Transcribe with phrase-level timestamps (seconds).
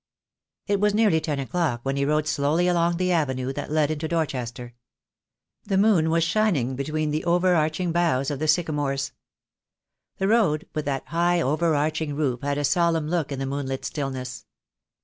[0.65, 4.07] It was nearly ten o'clock when he rode slowly along the avenue that led into
[4.07, 4.73] Dorchester.
[5.65, 9.11] The moon was shining between the overarching boughs of the sycamores.
[10.17, 14.47] The road with that high overarching roof had a solemn look in the moonlit stillness.